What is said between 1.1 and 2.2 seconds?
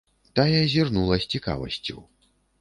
з цікавасцю.